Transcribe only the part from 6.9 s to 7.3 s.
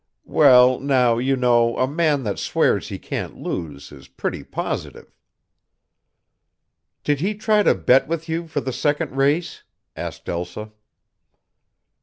"Did